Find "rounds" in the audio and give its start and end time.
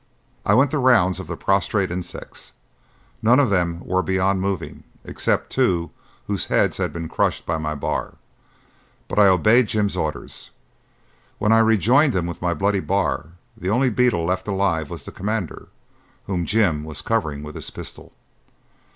0.79-1.19